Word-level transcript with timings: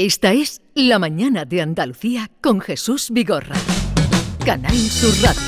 Esta 0.00 0.32
es 0.32 0.62
La 0.76 1.00
Mañana 1.00 1.44
de 1.44 1.60
Andalucía 1.60 2.30
con 2.40 2.60
Jesús 2.60 3.10
Vigorra. 3.10 3.56
Canal 4.46 4.76
Sur 4.76 5.12
Radio. 5.20 5.40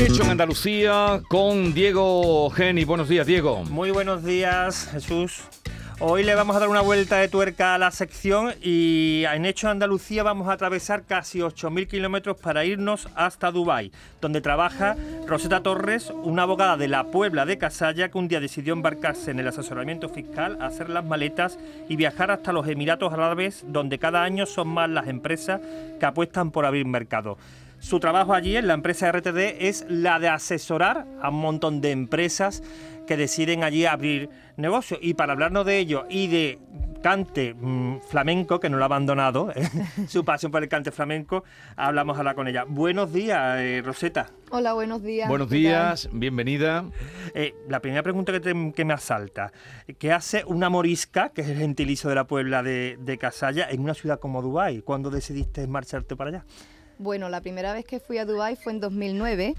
Hecho 0.00 0.22
en 0.22 0.30
Andalucía 0.30 1.20
con 1.28 1.74
Diego 1.74 2.48
Geni. 2.48 2.84
Buenos 2.84 3.10
días, 3.10 3.26
Diego. 3.26 3.64
Muy 3.64 3.90
buenos 3.90 4.24
días, 4.24 4.88
Jesús. 4.90 5.42
Hoy 5.98 6.24
le 6.24 6.34
vamos 6.34 6.54
a 6.54 6.58
dar 6.60 6.68
una 6.68 6.82
vuelta 6.82 7.16
de 7.16 7.28
tuerca 7.28 7.74
a 7.74 7.78
la 7.78 7.90
sección 7.90 8.52
y 8.62 9.24
en 9.32 9.46
Hecho 9.46 9.70
Andalucía 9.70 10.22
vamos 10.22 10.46
a 10.46 10.52
atravesar 10.52 11.04
casi 11.04 11.38
8.000 11.38 11.86
kilómetros 11.86 12.36
para 12.36 12.66
irnos 12.66 13.08
hasta 13.14 13.50
Dubái, 13.50 13.90
donde 14.20 14.42
trabaja 14.42 14.94
Roseta 15.26 15.62
Torres, 15.62 16.10
una 16.10 16.42
abogada 16.42 16.76
de 16.76 16.88
la 16.88 17.04
Puebla 17.04 17.46
de 17.46 17.56
Casalla 17.56 18.10
que 18.10 18.18
un 18.18 18.28
día 18.28 18.40
decidió 18.40 18.74
embarcarse 18.74 19.30
en 19.30 19.40
el 19.40 19.48
asesoramiento 19.48 20.10
fiscal, 20.10 20.58
hacer 20.60 20.90
las 20.90 21.02
maletas 21.02 21.58
y 21.88 21.96
viajar 21.96 22.30
hasta 22.30 22.52
los 22.52 22.68
Emiratos 22.68 23.14
Árabes, 23.14 23.64
donde 23.66 23.98
cada 23.98 24.22
año 24.22 24.44
son 24.44 24.68
más 24.68 24.90
las 24.90 25.08
empresas 25.08 25.62
que 25.98 26.04
apuestan 26.04 26.50
por 26.50 26.66
abrir 26.66 26.84
mercado. 26.84 27.38
Su 27.78 28.00
trabajo 28.00 28.34
allí 28.34 28.56
en 28.56 28.66
la 28.66 28.74
empresa 28.74 29.12
RTD 29.12 29.38
es 29.60 29.84
la 29.88 30.18
de 30.18 30.28
asesorar 30.28 31.06
a 31.20 31.28
un 31.28 31.40
montón 31.40 31.80
de 31.80 31.90
empresas 31.90 32.62
que 33.06 33.16
deciden 33.16 33.62
allí 33.62 33.86
abrir 33.86 34.28
negocios. 34.56 34.98
Y 35.02 35.14
para 35.14 35.32
hablarnos 35.32 35.64
de 35.66 35.78
ello 35.78 36.06
y 36.08 36.26
de 36.26 36.58
cante 37.02 37.54
mm, 37.54 38.00
flamenco, 38.00 38.58
que 38.58 38.68
no 38.68 38.78
lo 38.78 38.82
ha 38.82 38.86
abandonado, 38.86 39.52
¿eh? 39.54 39.68
su 40.08 40.24
pasión 40.24 40.50
por 40.50 40.62
el 40.62 40.68
cante 40.68 40.90
flamenco, 40.90 41.44
hablamos 41.76 42.16
ahora 42.16 42.34
con 42.34 42.48
ella. 42.48 42.64
Buenos 42.66 43.12
días, 43.12 43.60
eh, 43.60 43.82
Roseta. 43.84 44.30
Hola, 44.50 44.72
buenos 44.72 45.02
días. 45.02 45.28
Buenos 45.28 45.48
días, 45.48 46.08
bienvenida. 46.12 46.84
Eh, 47.34 47.54
la 47.68 47.80
primera 47.80 48.02
pregunta 48.02 48.32
que, 48.32 48.72
que, 48.74 48.84
me 48.84 48.94
asalta, 48.94 49.52
¿qué 49.98 50.12
hace 50.12 50.44
una 50.46 50.68
morisca, 50.68 51.28
que 51.28 51.42
es 51.42 51.48
el 51.48 51.58
gentilicio 51.58 52.08
de 52.08 52.16
la 52.16 52.26
Puebla 52.26 52.64
de, 52.64 52.98
de 53.00 53.18
Casalla, 53.18 53.68
en 53.70 53.82
una 53.82 53.94
ciudad 53.94 54.18
como 54.18 54.42
Dubái? 54.42 54.82
¿Cuándo 54.82 55.10
decidiste 55.10 55.66
marcharte 55.68 56.16
para 56.16 56.30
allá? 56.30 56.44
Bueno, 56.98 57.28
la 57.28 57.40
primera 57.40 57.74
vez 57.74 57.84
que 57.84 58.00
fui 58.00 58.18
a 58.18 58.24
Dubái 58.24 58.56
fue 58.56 58.72
en 58.72 58.80
2009. 58.80 59.54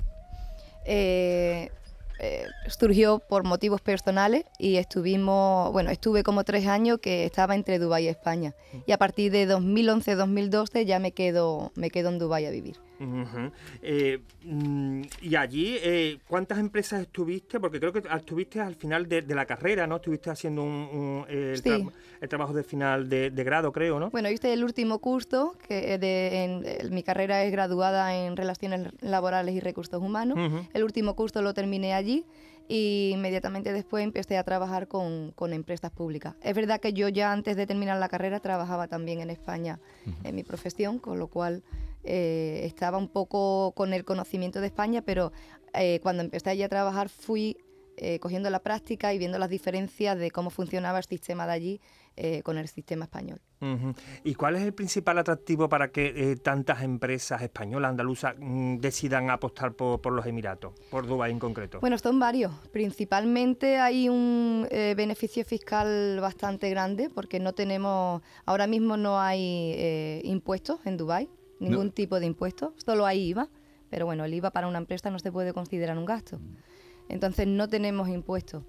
Eh, 0.85 1.71
eh, 2.19 2.47
surgió 2.67 3.19
por 3.19 3.43
motivos 3.43 3.81
personales 3.81 4.45
y 4.57 4.77
estuvimos, 4.77 5.71
bueno, 5.71 5.91
estuve 5.91 6.23
como 6.23 6.43
tres 6.43 6.67
años 6.67 6.99
que 6.99 7.25
estaba 7.25 7.55
entre 7.55 7.79
Dubái 7.79 8.05
y 8.05 8.07
España. 8.07 8.53
Y 8.85 8.91
a 8.91 8.97
partir 8.97 9.31
de 9.31 9.47
2011-2012 9.47 10.85
ya 10.85 10.99
me 10.99 11.11
quedo, 11.11 11.71
me 11.75 11.89
quedo 11.89 12.09
en 12.09 12.19
Dubái 12.19 12.45
a 12.45 12.51
vivir. 12.51 12.77
Eh, 13.83 14.19
mm, 14.43 15.01
y 15.21 15.35
allí, 15.35 15.77
eh, 15.83 16.17
¿cuántas 16.27 16.57
empresas 16.57 17.01
estuviste? 17.01 17.59
Porque 17.59 17.79
creo 17.79 17.93
que 17.93 18.01
estuviste 18.15 18.59
al 18.59 18.75
final 18.75 19.07
de, 19.07 19.21
la 19.21 19.45
carrera, 19.45 19.85
¿no? 19.85 19.97
Estuviste 19.97 20.31
haciendo 20.31 20.63
un, 20.63 21.25
el, 21.29 21.61
trabajo 22.27 22.53
de 22.53 22.63
final 22.63 23.07
de, 23.07 23.29
grado, 23.29 23.71
creo, 23.71 23.99
¿no? 23.99 24.09
Bueno, 24.09 24.31
hice 24.31 24.51
el 24.51 24.63
último 24.63 24.99
curso, 24.99 25.55
que 25.67 25.97
de, 25.99 26.89
mi 26.89 27.03
carrera 27.03 27.43
es 27.43 27.51
graduada 27.51 28.15
en 28.15 28.35
Relaciones 28.35 28.89
Laborales 29.01 29.53
y 29.53 29.59
Recursos 29.59 30.01
Humanos. 30.01 30.37
El 30.73 30.83
último 30.83 31.15
curso 31.15 31.41
lo 31.41 31.53
terminé 31.53 31.93
allí 31.93 32.06
y 32.67 33.11
inmediatamente 33.13 33.71
después 33.71 34.03
empecé 34.03 34.37
a 34.37 34.43
trabajar 34.43 34.87
con, 34.87 35.31
con, 35.31 35.53
empresas 35.53 35.91
públicas. 35.91 36.35
Es 36.41 36.53
verdad 36.53 36.79
que 36.79 36.93
yo 36.93 37.07
ya 37.07 37.31
antes 37.31 37.55
de 37.55 37.65
terminar 37.65 37.97
la 37.97 38.09
carrera 38.09 38.39
trabajaba 38.39 38.87
también 38.87 39.21
en 39.21 39.29
España 39.29 39.79
en 40.23 40.35
mi 40.35 40.43
profesión, 40.43 40.99
con 40.99 41.17
lo 41.17 41.27
cual 41.27 41.63
eh, 42.03 42.61
estaba 42.63 42.97
un 42.97 43.07
poco 43.07 43.73
con 43.73 43.93
el 43.93 44.05
conocimiento 44.05 44.61
de 44.61 44.67
España, 44.67 45.01
pero 45.01 45.31
eh, 45.73 45.99
cuando 46.01 46.23
empecé 46.23 46.49
allí 46.49 46.63
a 46.63 46.69
trabajar 46.69 47.09
fui 47.09 47.57
eh, 47.97 48.19
cogiendo 48.19 48.49
la 48.49 48.59
práctica 48.59 49.13
y 49.13 49.17
viendo 49.17 49.39
las 49.39 49.49
diferencias 49.49 50.17
de 50.17 50.31
cómo 50.31 50.49
funcionaba 50.49 50.99
el 50.99 51.03
sistema 51.03 51.47
de 51.47 51.53
allí 51.53 51.81
con 52.43 52.57
el 52.57 52.67
sistema 52.67 53.05
español. 53.05 53.39
¿Y 54.23 54.35
cuál 54.35 54.55
es 54.55 54.63
el 54.63 54.73
principal 54.73 55.17
atractivo 55.17 55.69
para 55.69 55.91
que 55.91 56.37
tantas 56.43 56.83
empresas 56.83 57.41
españolas, 57.41 57.89
andaluzas, 57.89 58.35
mm, 58.37 58.77
decidan 58.77 59.29
apostar 59.29 59.73
por, 59.73 60.01
por, 60.01 60.13
los 60.13 60.25
Emiratos, 60.25 60.73
por 60.89 61.07
Dubái 61.07 61.31
en 61.31 61.39
concreto? 61.39 61.79
Bueno, 61.79 61.97
son 61.97 62.19
varios. 62.19 62.51
Principalmente 62.71 63.77
hay 63.77 64.09
un 64.09 64.67
beneficio 64.69 65.43
fiscal 65.45 66.19
bastante 66.19 66.69
grande 66.69 67.09
porque 67.09 67.39
no 67.39 67.53
tenemos, 67.53 68.21
ahora 68.45 68.67
mismo 68.67 68.97
no 68.97 69.19
hay 69.19 70.21
impuestos 70.23 70.79
en 70.85 70.97
Dubái 70.97 71.29
ningún 71.59 71.91
tipo 71.91 72.19
de 72.19 72.25
impuesto, 72.25 72.73
solo 72.77 73.05
hay 73.05 73.29
IVA, 73.29 73.49
pero 73.89 74.05
bueno, 74.05 74.25
el 74.25 74.33
IVA 74.33 74.51
para 74.51 74.67
una 74.67 74.77
empresa 74.77 75.09
no 75.09 75.19
se 75.19 75.31
puede 75.31 75.53
considerar 75.53 75.97
un 75.97 76.05
gasto. 76.05 76.39
Entonces 77.09 77.47
no 77.47 77.69
tenemos 77.69 78.09
impuestos. 78.09 78.63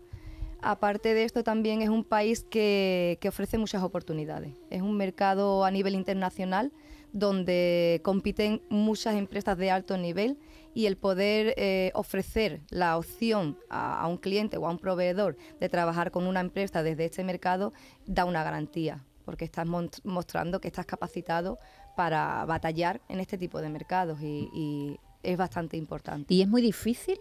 Aparte 0.61 1.15
de 1.15 1.25
esto, 1.25 1.45
también 1.45 1.83
es 1.83 1.89
un 1.89 2.05
país 2.05 2.45
que, 2.49 3.19
ofrece 3.29 3.59
muchas 3.59 3.83
oportunidades. 3.83 4.55
Es 4.71 4.83
un 4.83 4.97
mercado 4.97 5.65
a 5.65 5.71
nivel 5.71 5.95
internacional 5.95 6.73
donde 7.13 8.01
compiten 8.05 8.61
muchas 8.69 9.15
empresas 9.15 9.57
de 9.57 9.71
alto 9.71 9.97
nivel 9.97 10.39
y 10.75 10.87
el 10.87 10.97
poder 10.97 11.55
eh, 11.57 11.91
ofrecer 11.95 12.61
la 12.71 12.99
opción 12.99 13.57
a, 13.71 14.07
un 14.09 14.19
cliente 14.19 14.59
o 14.59 14.67
a 14.67 14.71
un 14.71 14.79
proveedor 14.79 15.37
de 15.59 15.69
trabajar 15.69 16.11
con 16.11 16.27
una 16.27 16.41
empresa 16.41 16.83
desde 16.83 17.07
este 17.07 17.25
mercado 17.25 17.73
da 18.07 18.25
una 18.25 18.45
garantía, 18.45 19.05
porque 19.25 19.45
estás 19.45 19.67
mostrando 20.05 20.61
que 20.61 20.69
estás 20.69 20.87
capacitado 20.87 21.59
para 21.97 22.45
batallar 22.45 23.01
en 23.09 23.21
este 23.21 23.39
tipo 23.39 23.61
de 23.61 23.71
mercados 23.71 24.21
y, 24.21 24.99
es 25.25 25.37
bastante 25.37 25.77
importante. 25.77 26.33
¿Y 26.33 26.43
es 26.43 26.49
muy 26.49 26.63
difícil 26.63 27.19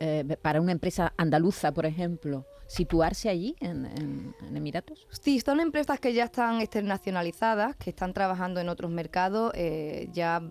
eh, 0.00 0.24
para 0.42 0.60
una 0.60 0.72
empresa 0.72 1.12
andaluza, 1.16 1.72
por 1.72 1.86
ejemplo, 1.86 2.46
situarse 2.66 3.28
allí 3.28 3.54
en, 3.60 4.34
Emiratos? 4.54 5.06
Sí, 5.10 5.40
son 5.40 5.60
empresas 5.60 6.00
que 6.00 6.12
ya 6.14 6.24
están 6.24 6.60
internacionalizadas, 6.60 7.76
que 7.76 7.90
están 7.90 8.12
trabajando 8.12 8.60
en 8.60 8.68
otros 8.68 8.90
mercados, 8.90 9.52
eh, 9.54 10.08
ya 10.12 10.42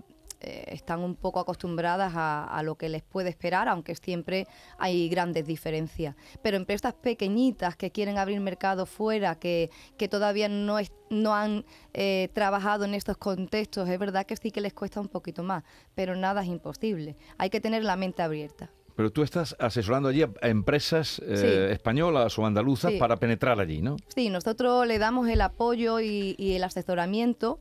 eh, 0.42 0.64
están 0.68 1.02
un 1.02 1.16
poco 1.16 1.42
acostumbradas 1.42 2.14
a, 2.16 2.62
lo 2.64 2.76
que 2.76 2.88
les 2.88 3.04
puede 3.04 3.30
esperar, 3.30 3.68
aunque 3.68 3.96
siempre 3.96 4.48
hay 4.78 5.10
grandes 5.10 5.46
diferencias. 5.46 6.16
Pero 6.42 6.56
empresas 6.56 6.94
pequeñitas 6.94 7.76
que 7.76 7.92
quieren 7.92 8.18
abrir 8.18 8.40
mercado 8.40 8.86
fuera, 8.86 9.36
que, 9.36 9.70
que 9.98 10.08
todavía 10.08 10.48
no, 10.48 10.78
no 11.10 11.36
han 11.36 11.66
eh, 11.94 12.30
trabajado 12.34 12.86
en 12.86 12.94
estos 12.94 13.18
contextos, 13.18 13.90
es 13.90 14.00
verdad 14.00 14.26
que 14.26 14.38
sí 14.38 14.52
que 14.52 14.62
les 14.62 14.74
cuesta 14.74 15.02
un 15.02 15.10
poquito 15.10 15.44
más, 15.44 15.64
pero 15.94 16.16
nada 16.16 16.42
es 16.42 16.48
imposible. 16.48 17.18
Hay 17.38 17.50
que 17.50 17.60
tener 17.60 17.84
la 17.84 17.98
mente 17.98 18.22
abierta. 18.22 18.70
Pero 19.00 19.14
tú 19.14 19.24
estás 19.24 19.56
asesorando 19.60 20.10
allí 20.10 20.24
a 20.24 20.30
empresas 20.42 21.22
eh, 21.26 21.70
españolas 21.72 22.38
o 22.38 22.46
andaluzas 22.46 22.92
para 23.00 23.16
penetrar 23.16 23.58
allí, 23.58 23.82
¿no? 23.82 23.96
Sí, 24.14 24.30
nosotros 24.30 24.86
le 24.86 25.00
damos 25.00 25.30
el 25.30 25.40
apoyo 25.40 26.02
y 26.02 26.36
el 26.38 26.62
asesoramiento 26.66 27.60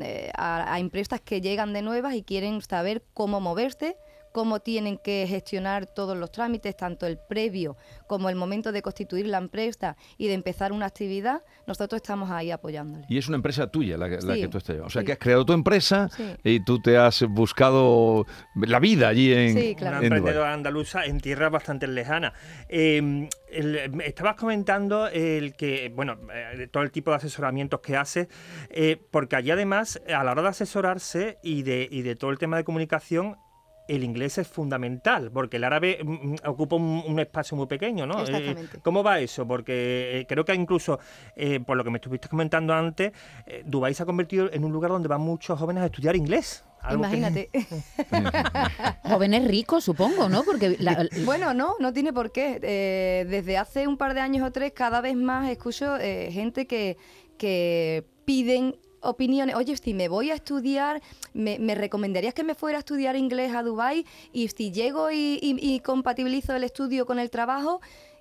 eh, 0.00 0.30
a, 0.36 0.78
empresas 0.78 1.20
que 1.20 1.40
llegan 1.40 1.72
de 1.72 1.82
nuevas 1.82 2.14
y 2.14 2.22
quieren 2.22 2.60
saber 2.60 3.02
cómo 3.14 3.40
moverse, 3.40 3.96
cómo 4.38 4.60
tienen 4.60 4.98
que 4.98 5.26
gestionar 5.28 5.86
todos 5.86 6.16
los 6.16 6.30
trámites, 6.30 6.76
tanto 6.76 7.06
el 7.06 7.18
previo 7.18 7.76
como 8.06 8.28
el 8.28 8.36
momento 8.36 8.70
de 8.70 8.82
constituir 8.82 9.26
la 9.26 9.38
empresa 9.38 9.96
y 10.16 10.28
de 10.28 10.34
empezar 10.34 10.70
una 10.70 10.86
actividad, 10.86 11.42
nosotros 11.66 12.00
estamos 12.00 12.30
ahí 12.30 12.52
apoyándoles. 12.52 13.10
Y 13.10 13.18
es 13.18 13.26
una 13.26 13.34
empresa 13.34 13.66
tuya 13.66 13.96
la, 13.96 14.08
que 14.08 14.46
tú 14.46 14.58
estás. 14.58 14.76
O 14.84 14.90
sea, 14.90 15.02
que 15.02 15.10
has 15.10 15.18
creado 15.18 15.44
tu 15.44 15.54
empresa 15.54 16.08
y 16.44 16.60
tú 16.60 16.80
te 16.80 16.96
has 16.96 17.24
buscado 17.24 18.26
la 18.54 18.78
vida 18.78 19.08
allí 19.08 19.32
en. 19.32 19.58
Sí, 19.58 19.74
claro. 19.74 19.96
Una 19.96 20.06
emprendedora 20.06 20.52
andaluza 20.52 21.04
en 21.04 21.18
tierras 21.18 21.50
bastante 21.50 21.88
lejanas. 21.88 22.32
Em, 22.68 23.28
estabas 24.04 24.36
comentando 24.36 25.08
el 25.08 25.54
que, 25.54 25.90
bueno, 25.92 26.16
eh, 26.32 26.68
todo 26.70 26.84
el 26.84 26.92
tipo 26.92 27.10
de 27.10 27.16
asesoramientos 27.16 27.80
que 27.80 27.96
hace, 27.96 28.28
eh, 28.70 29.02
porque 29.10 29.34
allí 29.34 29.50
además, 29.50 30.00
a 30.06 30.22
la 30.22 30.30
hora 30.30 30.42
de 30.42 30.48
asesorarse 30.50 31.38
y 31.42 31.64
de, 31.64 31.88
y 31.90 32.02
de 32.02 32.14
todo 32.14 32.30
el 32.30 32.38
tema 32.38 32.56
de 32.56 32.62
comunicación, 32.62 33.36
el 33.88 34.04
inglés 34.04 34.38
es 34.38 34.46
fundamental, 34.46 35.30
porque 35.32 35.56
el 35.56 35.64
árabe 35.64 35.98
mm, 36.04 36.10
mm, 36.10 36.36
ocupa 36.46 36.76
un, 36.76 37.18
espacio 37.18 37.56
muy 37.56 37.66
pequeño, 37.66 38.06
¿no? 38.06 38.22
Eh, 38.26 38.54
¿Cómo 38.82 39.02
va 39.02 39.18
eso? 39.18 39.46
Porque 39.48 40.20
eh, 40.20 40.26
creo 40.28 40.44
que 40.44 40.54
incluso, 40.54 41.00
eh, 41.34 41.58
por 41.58 41.76
lo 41.76 41.82
que 41.82 41.90
me 41.90 41.96
estuviste 41.96 42.28
comentando 42.28 42.74
antes, 42.74 43.12
Dubái 43.64 43.94
se 43.94 44.02
ha 44.02 44.06
convertido 44.06 44.52
en 44.52 44.64
un 44.64 44.72
lugar 44.72 44.90
donde 44.90 45.08
van 45.08 45.22
muchos 45.22 45.58
jóvenes 45.58 45.82
a 45.82 45.86
estudiar 45.86 46.14
inglés. 46.14 46.64
Imagínate. 46.92 47.50
Jóvenes 49.02 49.48
ricos, 49.48 49.82
supongo, 49.82 50.28
¿no? 50.28 50.44
Porque 50.44 50.76
bueno, 51.24 51.52
no, 51.52 51.74
no 51.80 51.92
tiene 51.92 52.12
por 52.12 52.30
qué. 52.30 52.60
desde 53.28 53.56
hace 53.56 53.88
un 53.88 53.96
par 53.96 54.14
de 54.14 54.20
años 54.20 54.46
o 54.46 54.52
tres, 54.52 54.72
cada 54.72 55.00
vez 55.00 55.16
más 55.16 55.50
escucho 55.50 55.96
gente 55.98 56.66
que, 56.66 56.96
que 57.36 58.06
piden 58.24 58.76
opiniones. 59.08 59.56
Oye, 59.56 59.76
si 59.76 59.94
me 59.94 60.08
voy 60.08 60.30
a 60.30 60.34
estudiar, 60.34 61.02
me, 61.32 61.74
recomendarías 61.74 62.34
que 62.34 62.44
me 62.44 62.54
fuera 62.54 62.78
a 62.78 62.80
estudiar 62.80 63.16
inglés 63.16 63.54
a 63.54 63.62
Dubai 63.62 64.04
y 64.32 64.48
si 64.48 64.70
llego 64.70 65.08
y, 65.10 65.80
compatibilizo 65.84 66.54
el 66.54 66.64
estudio 66.64 67.06
con 67.06 67.18
el 67.18 67.30
trabajo. 67.30 67.80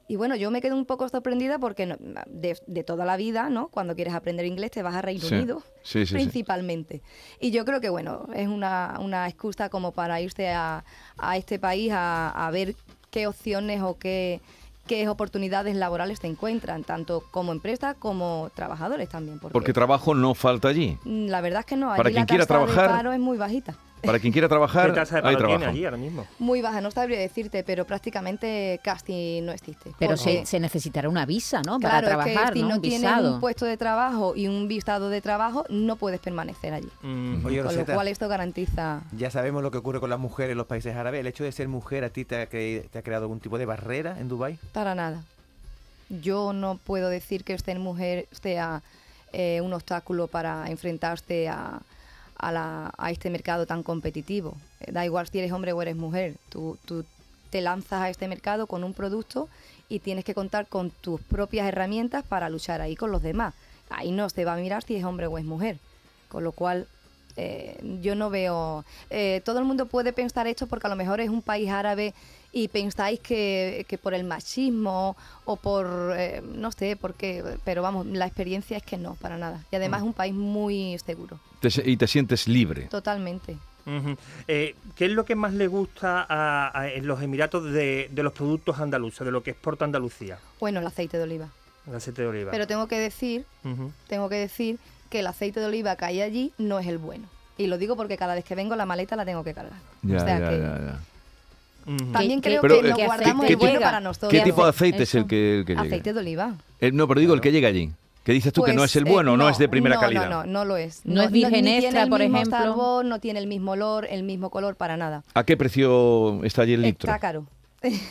Y 0.10 0.16
bueno, 0.16 0.38
yo 0.38 0.52
me 0.52 0.62
quedo 0.62 0.76
un 0.78 0.86
poco 0.86 1.10
sorprendida 1.10 1.60
porque 1.60 1.98
de, 2.28 2.84
toda 2.84 3.06
la 3.06 3.18
vida, 3.18 3.50
¿no? 3.50 3.68
Cuando 3.68 3.94
quieres 3.94 4.14
aprender 4.14 4.46
inglés 4.46 4.72
te 4.72 4.82
vas 4.82 4.96
a 4.96 5.02
Reino 5.02 5.28
Unido, 5.28 5.64
principalmente. 5.92 7.02
Y 7.42 7.52
yo 7.52 7.66
creo 7.66 7.82
que, 7.82 7.90
bueno, 7.90 8.26
es 8.34 8.48
una, 8.48 8.98
una 9.02 9.28
excusa 9.28 9.70
como 9.70 9.92
para 9.92 10.22
irse 10.22 10.50
a, 10.50 10.86
a 11.18 11.38
este 11.38 11.60
país 11.60 11.92
a, 11.92 12.30
a 12.30 12.52
ver 12.52 12.76
qué 13.12 13.28
opciones 13.28 13.82
o 13.82 13.98
qué 13.98 14.40
qué 14.88 15.08
oportunidades 15.08 15.76
laborales 15.76 16.20
te 16.20 16.28
encuentran, 16.28 16.84
tanto 16.84 17.24
como 17.32 17.52
empresa 17.52 17.94
como 17.94 18.50
trabajadores 18.56 19.10
también. 19.10 19.40
Porque, 19.40 19.74
trabajo 19.74 20.16
no 20.16 20.34
falta 20.34 20.70
allí. 20.70 20.98
Mm, 21.04 21.28
la 21.28 21.42
verdad 21.42 21.60
es 21.60 21.66
que 21.66 21.76
no. 21.76 21.96
Para 21.96 22.10
quien 22.10 22.26
quiera 22.26 22.46
trabajar. 22.46 22.90
paro 22.90 23.14
es 23.14 23.20
muy 23.20 23.38
bajita. 23.38 23.76
Para 24.02 24.20
quien 24.20 24.32
quiera 24.32 24.48
trabajar, 24.48 24.98
hay 25.24 25.36
trabajo. 25.36 25.66
allí 25.66 25.86
ahora 25.86 25.98
mismo? 25.98 26.26
Muy 26.40 26.62
baja, 26.62 26.82
no 26.82 26.92
sabría 26.92 27.20
decirte, 27.20 27.64
pero 27.64 27.86
prácticamente 27.86 28.80
casi 28.84 29.42
no 29.42 29.52
existe. 29.52 29.94
Pero 29.98 30.18
se, 30.18 30.60
necesitará 30.60 31.10
una 31.10 31.26
visa, 31.26 31.62
¿no? 31.62 31.80
Para 31.80 32.02
trabajar, 32.02 32.54
si 32.54 32.64
¿no? 32.64 32.80
tienes 32.80 33.12
un 33.22 33.40
puesto 33.40 33.66
de 33.66 33.78
trabajo 33.78 34.34
y 34.36 34.48
un 34.48 34.68
visado 34.68 35.10
de 35.10 35.22
trabajo, 35.22 35.66
no 35.70 35.96
puedes 35.96 36.20
permanecer 36.20 36.74
allí. 36.74 36.90
Mm. 37.02 37.42
con 37.42 37.76
lo 37.78 37.86
cual 37.86 38.08
esto 38.08 38.28
garantiza... 38.28 39.02
Ya 39.16 39.32
sabemos 39.32 39.64
lo 39.64 39.72
que 39.72 39.78
ocurre 39.78 40.00
con 40.00 40.10
las 40.10 40.20
mujeres 40.20 40.52
en 40.52 40.58
los 40.58 40.68
países 40.68 40.96
árabes. 40.96 41.20
¿El 41.20 41.28
hecho 41.28 41.44
de 41.44 41.52
ser 41.52 41.68
mujer 41.68 42.04
a 42.04 42.10
ti 42.10 42.26
te 42.26 42.42
ha, 42.42 42.48
te 42.48 42.98
ha 42.98 43.02
creado 43.02 43.26
algún 43.26 43.40
tipo 43.40 43.58
de 43.58 43.66
barrera 43.66 44.20
en 44.20 44.28
Dubái? 44.28 44.60
Para 44.74 44.96
nada. 44.96 45.24
Yo 46.10 46.54
no 46.54 46.78
puedo 46.78 47.10
decir 47.10 47.44
que 47.44 47.58
ser 47.58 47.80
mujer 47.80 48.28
sea 48.32 48.82
eh, 49.34 49.60
un 49.62 49.74
obstáculo 49.74 50.28
para 50.28 50.70
enfrentarse 50.70 51.50
a 51.50 51.82
a, 52.40 53.10
este 53.10 53.30
mercado 53.30 53.66
tan 53.66 53.84
competitivo. 53.84 54.56
Eh, 54.80 54.92
da 54.92 55.06
igual 55.06 55.28
si 55.28 55.40
eres 55.40 55.52
hombre 55.52 55.74
o 55.74 55.82
eres 55.82 55.96
mujer, 55.96 56.36
tú, 56.50 56.78
te 57.50 57.62
lanzas 57.62 58.02
a 58.02 58.10
este 58.10 58.28
mercado 58.28 58.68
con 58.68 58.84
un 58.84 58.94
producto 58.94 59.48
y 59.88 60.00
tienes 60.00 60.26
que 60.26 60.34
contar 60.34 60.68
con 60.68 60.92
tus 60.92 61.22
propias 61.22 61.68
herramientas 61.68 62.26
para 62.26 62.50
luchar 62.50 62.82
ahí 62.82 62.96
con 62.96 63.12
los 63.12 63.22
demás. 63.22 63.54
Ahí 63.90 64.12
no 64.12 64.30
se 64.30 64.44
va 64.44 64.54
a 64.54 64.58
mirar 64.58 64.84
si 64.84 64.96
es 64.96 65.06
hombre 65.06 65.28
o 65.28 65.38
es 65.38 65.46
mujer. 65.46 65.80
Con 66.28 66.44
lo 66.44 66.52
cual, 66.52 66.88
eh, 67.38 67.80
yo 68.02 68.16
no 68.16 68.30
veo... 68.30 68.84
Eh, 69.10 69.42
todo 69.46 69.60
el 69.60 69.66
mundo 69.66 69.86
puede 69.86 70.12
pensar 70.12 70.48
esto 70.48 70.68
porque 70.68 70.88
a 70.88 70.90
lo 70.90 70.96
mejor 70.96 71.22
es 71.22 71.30
un 71.30 71.42
país 71.42 71.70
árabe 71.70 72.14
y 72.52 72.68
pensáis 72.68 73.20
que, 73.20 73.86
por 74.02 74.14
el 74.14 74.24
machismo 74.24 75.16
o 75.46 75.56
por, 75.56 76.14
eh, 76.18 76.42
no 76.44 76.72
sé, 76.72 76.96
por 76.96 77.14
qué, 77.14 77.44
pero 77.64 77.82
vamos, 77.82 78.06
la 78.08 78.26
experiencia 78.26 78.78
es 78.78 78.84
que 78.84 78.98
no, 78.98 79.16
para 79.16 79.38
nada. 79.38 79.64
Y 79.72 79.76
además 79.76 80.02
mm. 80.02 80.04
es 80.04 80.08
un 80.08 80.14
país 80.14 80.34
muy 80.34 80.98
seguro. 81.06 81.40
y 81.86 81.98
te 81.98 82.08
sientes 82.08 82.48
libre. 82.48 82.84
Totalmente. 82.84 83.58
Eh, 84.48 84.76
¿Qué 84.96 85.06
es 85.06 85.12
lo 85.12 85.24
que 85.24 85.36
más 85.36 85.54
le 85.54 85.68
gusta 85.68 86.26
a, 86.28 86.90
en 86.90 87.08
los 87.08 87.22
Emiratos 87.22 87.72
de, 87.72 88.10
los 88.14 88.34
productos 88.34 88.80
andaluces, 88.80 89.26
de 89.26 89.32
lo 89.32 89.44
que 89.44 89.52
exporta 89.52 89.86
Andalucía? 89.86 90.40
Bueno, 90.60 90.82
el 90.82 90.88
aceite 90.88 91.18
de 91.18 91.24
oliva. 91.24 91.50
El 91.88 91.96
aceite 91.96 92.24
de 92.24 92.28
oliva. 92.28 92.52
Pero 92.52 92.68
tengo 92.68 92.88
que 92.88 93.00
decir, 93.00 93.46
tengo 94.08 94.28
que 94.28 94.36
decir 94.36 94.78
que 95.10 95.20
el 95.20 95.28
aceite 95.28 95.60
de 95.60 95.66
oliva 95.66 95.96
que 95.96 96.06
hay 96.06 96.22
allí 96.22 96.54
no 96.58 96.80
es 96.80 96.88
el 96.88 96.98
bueno. 96.98 97.28
Y 97.58 97.68
lo 97.68 97.78
digo 97.78 97.96
porque 97.96 98.18
cada 98.18 98.36
vez 98.36 98.46
que 98.46 98.56
vengo 98.56 98.76
la 98.76 98.86
maleta 98.86 99.16
la 99.16 99.26
tengo 99.26 99.44
que 99.44 99.54
cargar. 99.54 99.80
Ya, 100.04 100.20
ya, 100.20 100.40
ya, 100.40 101.00
también 102.12 102.42
creo 102.42 102.62
que 102.62 102.84
nos 102.84 102.98
guardamos 102.98 103.50
el 103.50 103.56
bueno 103.56 103.80
para 103.80 104.02
nosotros. 104.02 104.32
¿Qué 104.32 104.42
tipo 104.42 104.64
de 104.64 104.70
aceite 104.70 105.04
es 105.04 105.16
el 105.16 105.26
que, 105.26 105.64
llega? 105.66 105.82
Aceite 105.82 106.14
de 106.14 106.20
oliva. 106.20 106.54
Eh, 106.82 106.92
no, 106.92 107.08
pero 107.08 107.22
digo 107.22 107.34
el 107.34 107.42
que 107.42 107.52
llega 107.52 107.70
allí. 107.70 107.92
¿Qué 108.26 108.34
dices 108.34 108.52
tú 108.52 108.62
que 108.62 108.74
no 108.74 108.84
es 108.84 108.94
el 108.98 109.04
pues, 109.04 109.14
bueno, 109.14 109.36
eh, 109.36 109.38
no, 109.38 109.48
es 109.48 109.58
de 109.58 109.70
primera 109.70 109.98
calidad. 109.98 110.30
No, 110.30 110.44
no, 110.44 110.52
no 110.52 110.66
lo 110.66 110.76
es. 110.76 111.02
No, 111.06 111.22
es 111.22 111.32
virgen 111.32 111.66
extra, 111.66 112.08
por 112.08 112.22
ejemplo. 112.22 113.04
no 113.04 113.20
tiene 113.22 113.40
el 113.40 113.48
mismo 113.48 113.72
olor, 113.72 114.06
el 114.10 114.24
mismo 114.24 114.50
color, 114.50 114.76
para 114.76 114.98
nada. 114.98 115.24
¿A 115.34 115.46
qué 115.46 115.56
precio 115.56 116.44
está 116.44 116.64
allí 116.64 116.74
el 116.74 116.82
litro? 116.82 117.10
Está 117.10 117.20
caro. 117.20 117.46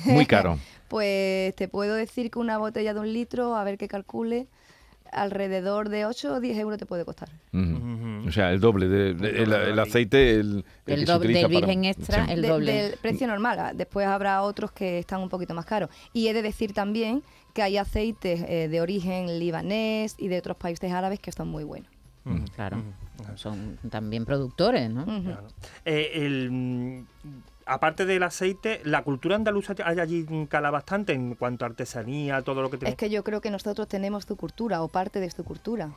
Muy 0.06 0.24
caro. 0.24 0.58
pues 0.88 1.54
te 1.54 1.68
puedo 1.68 1.94
decir 1.94 2.30
que 2.30 2.38
una 2.38 2.56
botella 2.56 2.94
de 2.94 3.00
un 3.00 3.12
litro, 3.12 3.56
a 3.56 3.64
ver 3.64 3.76
qué 3.76 3.88
calcule, 3.88 4.46
alrededor 5.12 5.88
de 5.88 6.06
8 6.06 6.34
o 6.34 6.40
10 6.40 6.58
euros 6.58 6.78
te 6.78 6.86
puede 6.86 7.04
costar. 7.04 7.28
O 7.52 8.32
sea, 8.32 8.52
el 8.52 8.60
doble 8.60 8.88
del 8.88 9.18
de, 9.18 9.42
el, 9.42 9.78
aceite, 9.78 10.34
el, 10.34 10.64
el, 10.86 11.04
doble, 11.04 11.32
del 11.32 11.48
virgen 11.48 11.84
extra, 11.84 12.24
el 12.26 12.42
doble. 12.42 12.72
del 12.72 12.98
precio 12.98 13.26
normal. 13.26 13.76
Después 13.76 14.06
habrá 14.06 14.42
otros 14.42 14.72
que 14.72 14.98
están 14.98 15.20
un 15.20 15.28
poquito 15.28 15.54
más 15.54 15.64
caros. 15.64 15.90
Y 16.12 16.28
he 16.28 16.34
de 16.34 16.42
decir 16.42 16.72
también 16.72 17.22
que 17.54 17.62
hay 17.62 17.78
aceites 17.78 18.44
eh, 18.48 18.68
de 18.68 18.80
origen 18.80 19.38
libanés 19.38 20.14
y 20.18 20.28
de 20.28 20.38
otros 20.38 20.56
países 20.56 20.92
árabes 20.92 21.20
que 21.20 21.32
son 21.32 21.48
muy 21.48 21.64
buenos. 21.64 21.95
Claro, 22.54 22.82
son 23.36 23.78
también 23.90 24.24
productores, 24.24 24.90
¿no? 24.90 25.06
Eh, 25.84 26.10
el 26.14 27.04
aparte 27.66 28.06
del 28.06 28.22
aceite, 28.22 28.80
la 28.84 29.02
cultura 29.02 29.34
andaluza 29.34 29.74
hay 29.84 29.98
allí 29.98 30.24
cala 30.48 30.70
bastante 30.70 31.12
en 31.12 31.34
cuanto 31.34 31.64
a 31.64 31.68
artesanía, 31.68 32.40
todo 32.42 32.62
lo 32.62 32.70
que 32.70 32.78
tenemos. 32.78 32.92
Es 32.92 32.96
que 32.96 33.10
yo 33.10 33.24
creo 33.24 33.40
que 33.40 33.50
nosotros 33.50 33.88
tenemos 33.88 34.24
su 34.24 34.36
cultura 34.36 34.82
o 34.82 34.88
parte 34.88 35.18
de 35.20 35.30
su 35.30 35.44
cultura. 35.44 35.90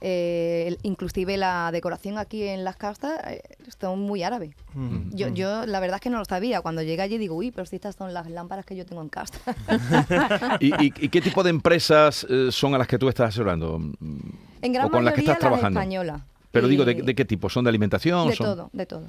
Eh, 0.00 0.76
inclusive 0.82 1.36
la 1.36 1.70
decoración 1.70 2.18
aquí 2.18 2.42
en 2.44 2.64
las 2.64 2.76
casas 2.76 3.20
eh, 3.26 3.42
son 3.78 4.00
muy 4.00 4.22
árabe. 4.22 4.56
yo, 5.10 5.28
yo 5.28 5.66
la 5.66 5.80
verdad 5.80 5.96
es 5.96 6.00
que 6.00 6.10
no 6.10 6.18
lo 6.18 6.24
sabía. 6.24 6.62
Cuando 6.62 6.82
llegué 6.82 7.02
allí 7.02 7.18
digo, 7.18 7.36
uy, 7.36 7.50
pero 7.50 7.66
si 7.66 7.76
estas 7.76 7.94
son 7.94 8.12
las 8.14 8.28
lámparas 8.30 8.64
que 8.64 8.74
yo 8.74 8.86
tengo 8.86 9.02
en 9.02 9.10
casa. 9.10 9.38
¿Y, 10.60 10.90
qué 10.90 11.20
tipo 11.20 11.42
de 11.42 11.50
empresas 11.50 12.26
eh, 12.28 12.48
son 12.50 12.74
a 12.74 12.78
las 12.78 12.88
que 12.88 12.98
tú 12.98 13.08
estás 13.08 13.28
asesorando? 13.28 13.78
En 14.62 14.72
gran 14.72 14.86
o 14.86 14.90
con 14.90 15.04
las 15.04 15.14
que 15.14 15.20
estás 15.20 15.38
trabajando. 15.38 15.78
española. 15.78 16.24
Pero 16.50 16.68
digo, 16.68 16.84
¿de, 16.84 16.94
¿de, 16.94 17.14
qué 17.14 17.24
tipo? 17.24 17.48
¿Son 17.50 17.64
de 17.64 17.68
alimentación? 17.70 18.28
De 18.28 18.36
todo, 18.36 18.70
de 18.72 18.86
todo 18.86 19.06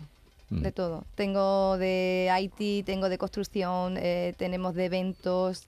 de 0.62 0.70
mm. 0.70 0.74
todo. 0.74 1.04
Tengo 1.16 1.78
de 1.78 2.30
IT, 2.40 2.86
tengo 2.86 3.10
de 3.10 3.18
construcción, 3.18 3.98
eh, 3.98 4.34
tenemos 4.38 4.76
de 4.76 4.86
eventos, 4.86 5.64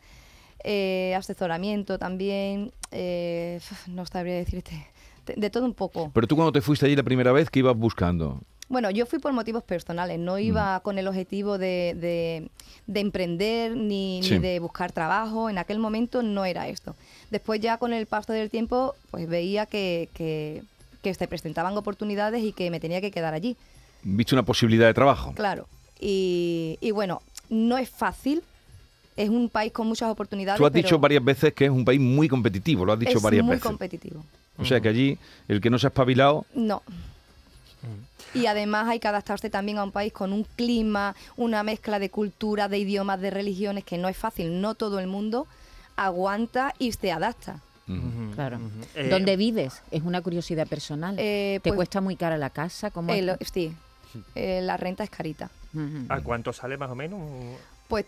eh, 0.63 1.13
asesoramiento 1.15 1.97
también, 1.97 2.71
eh, 2.91 3.59
no 3.87 4.05
sabría 4.05 4.35
decirte, 4.35 4.87
de, 5.25 5.49
todo 5.49 5.65
un 5.65 5.73
poco. 5.73 6.11
Pero 6.13 6.27
tú 6.27 6.35
cuando 6.35 6.51
te 6.51 6.61
fuiste 6.61 6.85
allí 6.85 6.95
la 6.95 7.03
primera 7.03 7.31
vez, 7.31 7.49
¿qué 7.49 7.59
ibas 7.59 7.75
buscando? 7.75 8.41
Bueno, 8.67 8.89
yo 8.89 9.05
fui 9.05 9.19
por 9.19 9.31
motivos 9.31 9.63
personales, 9.63 10.19
no 10.19 10.39
iba 10.39 10.77
mm. 10.77 10.81
con 10.81 10.97
el 10.97 11.07
objetivo 11.07 11.57
de, 11.57 12.49
de, 12.87 12.99
emprender 12.99 13.75
ni, 13.75 14.21
ni, 14.21 14.39
de 14.39 14.59
buscar 14.59 14.91
trabajo, 14.91 15.49
en 15.49 15.57
aquel 15.57 15.79
momento 15.79 16.23
no 16.23 16.45
era 16.45 16.67
esto. 16.67 16.95
Después 17.29 17.59
ya 17.59 17.77
con 17.77 17.93
el 17.93 18.07
paso 18.07 18.33
del 18.33 18.49
tiempo, 18.49 18.95
pues 19.11 19.29
veía 19.29 19.65
que, 19.65 20.09
que, 20.13 20.63
que 21.03 21.13
se 21.13 21.27
presentaban 21.27 21.77
oportunidades 21.77 22.43
y 22.43 22.53
que 22.53 22.71
me 22.71 22.79
tenía 22.79 23.01
que 23.01 23.11
quedar 23.11 23.33
allí 23.33 23.55
visto 24.05 24.35
una 24.35 24.43
posibilidad 24.43 24.87
de 24.87 24.93
trabajo. 24.93 25.33
Claro. 25.33 25.67
Y, 25.99 26.77
bueno, 26.93 27.21
no 27.49 27.77
es 27.77 27.89
fácil. 27.89 28.43
Es 29.17 29.29
un 29.29 29.49
país 29.49 29.71
con 29.71 29.87
muchas 29.87 30.09
oportunidades. 30.11 30.57
Tú 30.57 30.65
has 30.65 30.73
dicho 30.73 30.99
varias 30.99 31.23
veces 31.23 31.53
que 31.53 31.65
es 31.65 31.71
un 31.71 31.85
país 31.85 32.01
muy 32.01 32.27
competitivo, 32.27 32.83
lo 32.83 32.93
has 32.93 32.99
dicho 32.99 33.21
varias 33.21 33.45
veces. 33.45 33.63
Muy 33.63 33.69
competitivo. 33.71 34.25
O 34.57 34.65
sea 34.65 34.79
que 34.81 34.89
allí 34.89 35.17
el 35.47 35.61
que 35.61 35.69
no 35.69 35.79
se 35.79 35.87
ha 35.87 35.89
espabilado. 35.89 36.45
No. 36.53 36.83
Y 38.33 38.47
además 38.47 38.87
hay 38.87 38.99
que 38.99 39.07
adaptarse 39.07 39.49
también 39.49 39.77
a 39.77 39.83
un 39.83 39.91
país 39.91 40.11
con 40.11 40.33
un 40.33 40.43
clima, 40.43 41.15
una 41.37 41.63
mezcla 41.63 41.99
de 41.99 42.09
cultura, 42.09 42.67
de 42.67 42.77
idiomas, 42.77 43.21
de 43.21 43.29
religiones, 43.29 43.83
que 43.83 43.97
no 43.97 44.09
es 44.09 44.17
fácil. 44.17 44.61
No 44.61 44.75
todo 44.75 44.99
el 44.99 45.07
mundo 45.07 45.47
aguanta 45.95 46.73
y 46.79 46.91
se 46.91 47.11
adapta. 47.11 47.61
Claro. 48.33 48.59
Eh, 48.95 49.09
¿Dónde 49.09 49.37
vives? 49.37 49.81
Es 49.91 50.03
una 50.03 50.21
curiosidad 50.21 50.67
personal. 50.67 51.15
Eh, 51.19 51.59
¿Te 51.61 51.69
pues 51.69 51.75
cuesta 51.75 52.01
muy 52.01 52.15
cara 52.15 52.37
la 52.37 52.49
casa? 52.49 52.89
¿Cómo 52.89 53.13
sí, 53.13 53.75
eh, 54.33 54.61
la 54.61 54.77
renta 54.77 55.03
es 55.03 55.09
carita. 55.09 55.49
¿A 56.09 56.21
cuánto 56.21 56.51
sale 56.53 56.77
más 56.77 56.89
o 56.89 56.95
menos? 56.95 57.19
Pues 57.87 58.05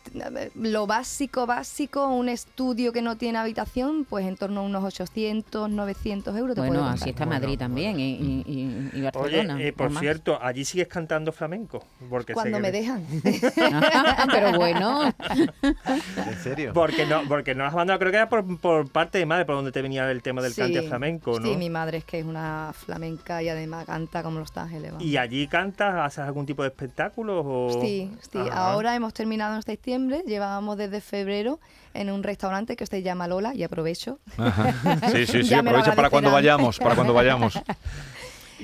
lo 0.55 0.87
básico, 0.87 1.45
básico, 1.45 2.07
un 2.07 2.29
estudio 2.29 2.91
que 2.91 3.03
no 3.03 3.15
tiene 3.15 3.37
habitación, 3.37 4.05
pues 4.05 4.25
en 4.25 4.35
torno 4.35 4.61
a 4.61 4.63
unos 4.63 4.83
800, 4.83 5.69
900 5.69 6.35
euros. 6.35 6.55
bueno, 6.55 6.83
así 6.85 7.11
está 7.11 7.27
Madrid 7.27 7.59
también 7.59 7.99
y, 7.99 9.01
Barcelona. 9.01 9.55
Oye, 9.55 9.67
eh, 9.67 9.73
por 9.73 9.95
cierto, 9.99 10.39
allí 10.41 10.65
sigues 10.65 10.87
cantando 10.87 11.31
flamenco. 11.31 11.85
Porque 12.09 12.33
Cuando 12.33 12.59
me 12.59 12.71
dejan. 12.71 13.05
Pero 14.31 14.53
bueno. 14.53 15.13
¿En 15.61 16.37
serio? 16.43 16.71
Porque 16.73 17.05
no, 17.05 17.21
porque 17.27 17.53
no 17.53 17.65
has 17.65 17.73
mandado, 17.73 17.99
creo 17.99 18.11
que 18.11 18.17
era 18.17 18.29
por, 18.29 18.89
parte 18.89 19.19
de 19.19 19.25
madre, 19.27 19.45
por 19.45 19.55
donde 19.55 19.71
te 19.71 19.81
venía 19.83 20.09
el 20.09 20.23
tema 20.23 20.41
del 20.41 20.55
cante 20.55 20.81
flamenco, 20.81 21.39
¿no? 21.39 21.45
Sí, 21.45 21.55
mi 21.55 21.69
madre 21.69 21.99
es 21.99 22.03
que 22.03 22.19
es 22.19 22.25
una 22.25 22.73
flamenca 22.73 23.43
y 23.43 23.49
además 23.49 23.85
canta 23.85 24.23
como 24.23 24.39
los 24.39 24.55
ángeles. 24.57 24.93
¿Y 24.99 25.17
allí 25.17 25.47
cantas, 25.47 25.95
haces 25.95 26.19
algún 26.19 26.47
tipo 26.47 26.63
de 26.63 26.69
espectáculo? 26.69 27.41
O... 27.45 27.81
Sí, 27.81 28.11
sí. 28.31 28.39
Ahora 28.51 28.95
hemos 28.95 29.13
terminado 29.13 29.55
septiembre, 29.67 30.23
llevábamos 30.25 30.77
desde 30.77 31.01
febrero 31.01 31.59
en 31.93 32.09
un 32.09 32.23
restaurante 32.23 32.75
que 32.75 32.85
se 32.85 33.03
llama 33.03 33.27
Lola 33.27 33.53
y 33.53 33.63
aprovecho. 33.63 34.19
Sí, 35.11 35.25
sí, 35.25 35.43
sí, 35.43 35.53
aprovecha 35.53 35.95
para 35.95 36.09
cuando 36.09 36.31
vayamos, 36.31 36.79
para 36.79 36.95
cuando 36.95 37.13
vayamos. 37.13 37.59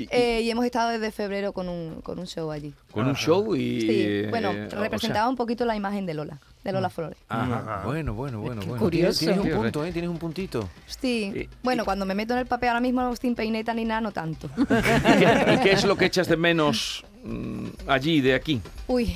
Eh, 0.10 0.42
y, 0.42 0.50
hemos 0.50 0.66
estado 0.66 0.90
desde 0.90 1.12
febrero 1.12 1.54
con 1.54 1.70
un, 1.70 2.02
con 2.02 2.18
un 2.18 2.26
show 2.26 2.50
allí. 2.50 2.74
¿Con 2.92 3.06
un 3.06 3.16
show? 3.16 3.56
y 3.56 3.82
Sí, 3.82 4.26
bueno, 4.32 4.50
eh, 4.50 4.68
representaba 4.70 5.30
un 5.30 5.36
poquito 5.36 5.66
la 5.66 5.76
imagen 5.76 6.08
de 6.08 6.16
Lola, 6.16 6.40
de 6.64 6.72
Lola 6.72 6.88
mm. 6.88 6.92
Flores. 6.92 7.18
Ajá. 7.30 7.84
Bueno, 7.86 8.16
bueno, 8.16 8.40
bueno. 8.40 8.62
bueno. 8.66 8.80
Curioso. 8.80 9.20
Tienes 9.20 9.38
un 9.38 9.52
punto, 9.52 9.86
¿eh? 9.86 9.92
Tienes 9.92 10.10
un 10.10 10.18
puntito. 10.18 10.68
Sí. 10.88 11.48
bueno, 11.62 11.86
cuando 11.86 12.08
me 12.08 12.16
meto 12.16 12.34
en 12.34 12.40
el 12.40 12.48
papel 12.48 12.70
ahora 12.70 12.82
mismo 12.82 13.16
sin 13.16 13.36
peineta 13.36 13.72
ni 13.76 13.86
nada, 13.86 14.02
no 14.02 14.12
tanto. 14.12 14.50
¿Y 14.58 14.66
qué, 14.66 15.60
qué 15.62 15.72
es 15.74 15.86
lo 15.86 15.96
que 15.96 16.06
echas 16.06 16.28
de 16.28 16.38
menos 16.38 17.06
mm, 17.24 17.68
allí, 17.88 18.20
de 18.20 18.34
aquí? 18.34 18.62
Uy, 18.88 19.16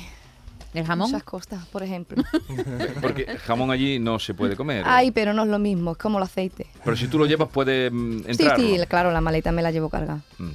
¿El 0.74 0.84
jamón? 0.84 1.10
Muchas 1.10 1.24
costas, 1.24 1.64
por 1.66 1.82
ejemplo. 1.82 2.22
Porque 3.00 3.26
jamón 3.38 3.70
allí 3.70 3.98
no 3.98 4.18
se 4.18 4.34
puede 4.34 4.54
comer. 4.54 4.84
Ay, 4.86 5.10
pero 5.10 5.32
no 5.32 5.42
es 5.42 5.48
lo 5.48 5.58
mismo, 5.58 5.92
es 5.92 5.98
como 5.98 6.18
el 6.18 6.24
aceite. 6.24 6.66
Pero 6.84 6.96
si 6.96 7.08
tú 7.08 7.18
lo 7.18 7.26
llevas 7.26 7.48
puede 7.48 7.86
entrar. 7.86 8.58
Sí, 8.58 8.76
sí, 8.78 8.86
claro, 8.86 9.10
la 9.10 9.20
maleta 9.20 9.50
me 9.50 9.62
la 9.62 9.70
llevo 9.70 9.88
cargada. 9.88 10.20
Mm. 10.38 10.48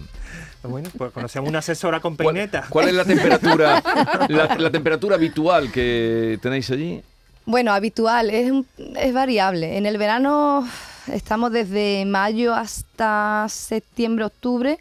Bueno, 0.70 0.90
pues 0.98 1.12
conocemos 1.12 1.50
una 1.50 1.60
asesora 1.60 2.00
con 2.00 2.16
peineta. 2.16 2.66
¿Cuál, 2.70 2.88
es 2.88 2.94
la 2.94 3.04
temperatura, 3.04 3.84
la, 4.30 4.72
temperatura 4.72 5.16
habitual 5.16 5.72
que 5.72 6.40
tenéis 6.42 6.72
allí? 6.72 7.04
Bueno, 7.46 7.74
habitual, 7.74 8.30
es, 8.30 8.54
es 8.96 9.14
variable. 9.14 9.78
En 9.78 9.86
el 9.86 9.98
verano 9.98 10.66
estamos 11.12 11.52
desde 11.52 12.06
mayo 12.06 12.54
hasta 12.54 13.46
septiembre, 13.50 14.24
octubre, 14.24 14.80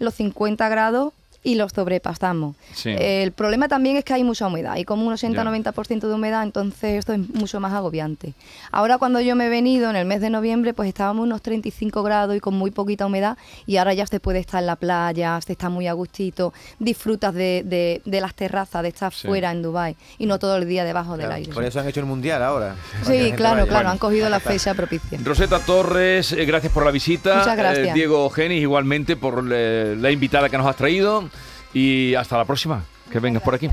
los 0.00 0.14
50 0.14 0.68
grados 0.68 1.12
y 1.42 1.54
los 1.54 1.72
sobrepasamos. 1.72 2.56
el 2.84 3.32
problema 3.32 3.68
también 3.68 3.96
es 3.96 4.04
que 4.04 4.12
hay 4.12 4.24
mucha 4.24 4.46
humedad, 4.46 4.72
hay 4.72 4.84
como 4.84 5.06
un 5.06 5.14
80-90% 5.14 6.00
de 6.00 6.14
humedad, 6.14 6.42
entonces 6.42 6.98
esto 6.98 7.14
es 7.14 7.18
mucho 7.30 7.60
más 7.60 7.72
agobiante. 7.72 8.34
Ahora 8.70 8.98
cuando 8.98 9.20
yo 9.20 9.34
me 9.36 9.46
he 9.46 9.48
venido 9.48 9.88
en 9.88 9.96
el 9.96 10.04
mes 10.04 10.20
de 10.20 10.28
noviembre, 10.28 10.74
pues 10.74 10.88
estábamos 10.88 11.24
unos 11.24 11.40
35 11.40 12.02
grados 12.02 12.36
y 12.36 12.40
con 12.40 12.54
muy 12.54 12.70
poquita 12.70 13.06
humedad 13.06 13.38
y 13.66 13.78
ahora 13.78 13.94
ya 13.94 14.06
se 14.06 14.20
puede 14.20 14.38
estar 14.38 14.60
en 14.60 14.66
la 14.66 14.76
playa, 14.76 15.40
se 15.40 15.52
está 15.52 15.70
muy 15.70 15.86
a 15.86 15.94
gustito, 15.94 16.52
disfrutas 16.78 17.34
de, 17.34 18.02
las 18.04 18.34
terrazas, 18.34 18.82
de 18.82 18.88
estar 18.88 19.12
fuera 19.12 19.50
en 19.50 19.62
Dubai 19.62 19.96
y 20.18 20.26
no 20.26 20.38
todo 20.38 20.56
el 20.56 20.68
día 20.68 20.84
debajo 20.84 21.16
del 21.16 21.32
aire. 21.32 21.52
Por 21.52 21.64
eso 21.64 21.80
han 21.80 21.88
hecho 21.88 22.00
el 22.00 22.06
mundial 22.06 22.42
ahora. 22.42 22.76
Sí, 23.02 23.32
claro, 23.34 23.66
claro, 23.66 23.88
han 23.88 23.98
cogido 23.98 24.28
la 24.28 24.40
fecha 24.40 24.74
propicia. 24.74 25.18
Roseta 25.24 25.58
Torres, 25.60 26.32
eh, 26.32 26.44
gracias 26.44 26.72
por 26.72 26.84
la 26.84 26.90
visita. 26.90 27.38
Muchas 27.38 27.56
gracias. 27.56 27.88
Eh, 27.88 27.92
Diego 27.94 28.28
Genis, 28.28 28.60
igualmente 28.60 29.16
por 29.16 29.42
la 29.42 30.10
invitada 30.10 30.50
que 30.50 30.58
nos 30.58 30.66
has 30.66 30.76
traído 30.76 31.29
y 31.72 32.14
hasta 32.14 32.36
la 32.36 32.44
próxima, 32.44 32.84
que 33.10 33.18
vengas 33.20 33.42
por 33.42 33.54
aquí. 33.54 33.68